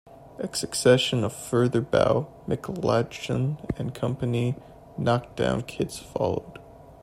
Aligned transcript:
A 0.39 0.49
succession 0.55 1.23
of 1.23 1.31
further 1.31 1.79
Bow, 1.79 2.25
McLachlan 2.47 3.63
and 3.79 3.93
Company 3.93 4.55
"knock 4.97 5.35
down" 5.35 5.61
kits 5.61 5.99
followed. 5.99 6.57